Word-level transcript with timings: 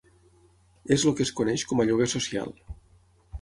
És 0.95 1.05
el 1.11 1.15
que 1.19 1.23
es 1.27 1.31
coneix 1.41 1.67
com 1.73 1.85
a 1.85 1.87
lloguer 1.91 2.09
social. 2.15 2.51